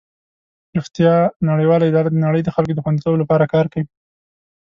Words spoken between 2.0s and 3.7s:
د نړۍ د خلکو د خوندیتوب لپاره کار